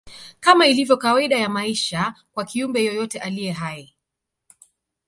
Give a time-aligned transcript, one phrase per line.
[0.39, 3.95] Kama ilivyo kawaida ya maisha kwa kiumbe yeyote aliye hai